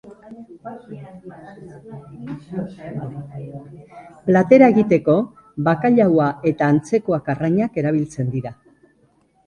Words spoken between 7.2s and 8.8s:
arrainak erabiltzen dira.